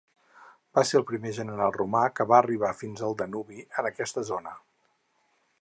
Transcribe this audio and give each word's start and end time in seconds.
Va 0.77 0.83
ser 0.91 0.97
el 0.99 1.05
primer 1.09 1.33
general 1.39 1.75
romà 1.75 2.01
que 2.21 2.27
va 2.33 2.39
arribar 2.39 2.73
fins 2.81 3.07
al 3.09 3.17
Danubi 3.23 3.63
en 3.83 3.93
aquesta 3.95 4.29
zona. 4.35 4.59